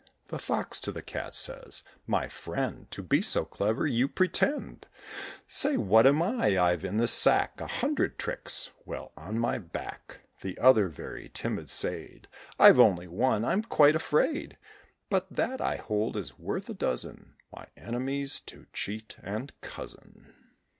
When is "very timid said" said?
10.87-12.27